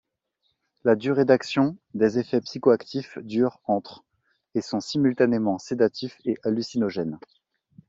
La 0.83 0.95
durée 0.95 1.25
d'action 1.25 1.77
des 1.93 2.17
effets 2.17 2.41
psychoactifs 2.41 3.19
durent 3.21 3.59
entre 3.65 4.03
et 4.55 4.61
sont 4.61 4.79
simultanément 4.79 5.59
sédatifs 5.59 6.17
et 6.25 6.39
hallucinogènes. 6.43 7.19